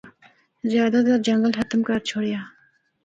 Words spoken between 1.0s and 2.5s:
تر جنگل ختم کر چُھڑیا۔